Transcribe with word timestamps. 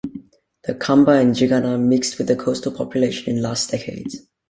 The 0.63 0.73
Kamba 0.73 1.11
and 1.11 1.35
Jigana 1.35 1.79
mixed 1.79 2.17
with 2.17 2.25
the 2.27 2.35
coastal 2.35 2.71
population 2.71 3.35
in 3.35 3.43
last 3.43 3.69
decades. 3.69 4.25